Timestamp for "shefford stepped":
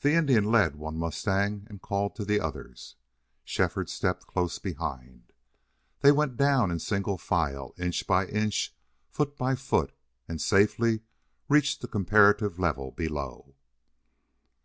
3.44-4.26